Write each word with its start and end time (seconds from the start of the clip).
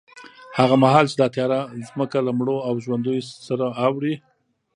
هغه 0.57 0.75
مهال 0.83 1.05
چې 1.11 1.15
دا 1.21 1.27
تیاره 1.35 1.59
ځمکه 1.87 2.17
له 2.27 2.31
مړو 2.37 2.57
او 2.67 2.73
ژوندیو 2.85 3.25
سره 3.47 3.65
اوړي، 3.85 4.13